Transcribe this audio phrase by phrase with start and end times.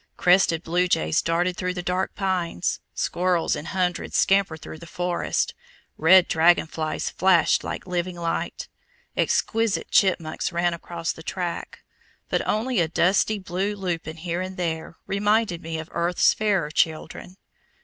[0.17, 5.53] Crested blue jays darted through the dark pines, squirrels in hundreds scampered through the forest,
[5.95, 8.67] red dragon flies flashed like "living light,"
[9.15, 11.83] exquisite chipmunks ran across the track,
[12.29, 17.37] but only a dusty blue lupin here and there reminded me of earth's fairer children.